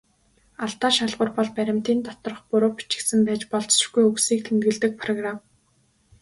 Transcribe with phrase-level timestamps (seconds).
[0.63, 5.37] Алдаа шалгуур бол баримтын доторх буруу бичигдсэн байж болзошгүй үгсийг тэмдэглэдэг программ.